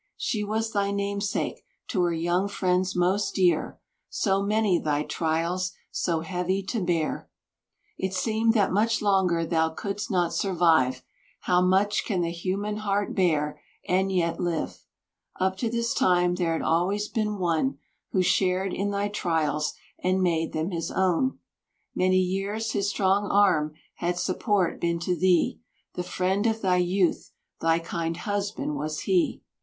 She 0.17 0.43
was 0.43 0.71
thy 0.71 0.89
namesake, 0.89 1.63
to 1.89 2.01
her 2.01 2.11
young 2.11 2.47
friends 2.47 2.95
most 2.95 3.35
dear; 3.35 3.77
So 4.09 4.41
many 4.41 4.79
thy 4.79 5.03
trials, 5.03 5.73
so 5.91 6.21
heavy 6.21 6.63
to 6.63 6.83
bear, 6.83 7.29
It 7.99 8.15
seemed 8.15 8.53
that 8.55 8.71
much 8.71 9.03
longer 9.03 9.45
thou 9.45 9.69
couldst 9.69 10.09
not 10.09 10.33
survive; 10.33 11.03
How 11.41 11.61
much 11.61 12.03
can 12.03 12.21
the 12.21 12.31
human 12.31 12.77
heart 12.77 13.13
bear 13.13 13.61
and 13.87 14.11
yet 14.11 14.39
live. 14.39 14.87
Up 15.39 15.55
to 15.57 15.69
this 15.69 15.93
time 15.93 16.33
there 16.33 16.53
had 16.53 16.63
always 16.63 17.07
been 17.07 17.37
one 17.37 17.77
Who 18.09 18.23
shared 18.23 18.73
in 18.73 18.89
thy 18.89 19.07
trials 19.07 19.75
and 19.99 20.23
made 20.23 20.51
them 20.51 20.71
his 20.71 20.89
own; 20.89 21.37
Many 21.93 22.17
years 22.17 22.71
his 22.71 22.89
strong 22.89 23.29
arm 23.29 23.75
had 23.97 24.17
support 24.17 24.81
been 24.81 24.97
to 25.01 25.15
thee, 25.15 25.59
The 25.93 26.01
friend 26.01 26.47
of 26.47 26.59
thy 26.63 26.77
youth, 26.77 27.33
thy 27.59 27.77
kind 27.77 28.17
husband 28.17 28.77
was 28.77 29.01
he. 29.01 29.43